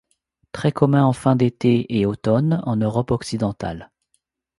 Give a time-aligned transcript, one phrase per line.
[0.51, 3.91] Très commun en fin d'été et automne en Europe occidentale.